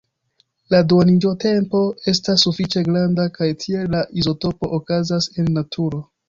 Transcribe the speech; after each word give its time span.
La 0.73 0.77
duoniĝotempo 0.93 1.81
estas 2.11 2.45
sufiĉe 2.47 2.83
granda 2.87 3.27
kaj 3.37 3.51
tiel 3.65 3.93
la 3.97 4.01
izotopo 4.23 4.71
okazas 4.79 5.29
en 5.45 5.53
naturo. 5.61 6.03